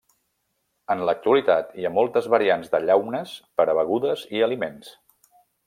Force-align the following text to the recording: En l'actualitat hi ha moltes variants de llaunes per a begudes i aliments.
En 0.93 1.03
l'actualitat 1.09 1.75
hi 1.81 1.85
ha 1.87 1.91
moltes 1.99 2.29
variants 2.35 2.73
de 2.73 2.81
llaunes 2.87 3.37
per 3.61 3.69
a 3.75 3.79
begudes 3.81 4.27
i 4.39 4.43
aliments. 4.51 4.93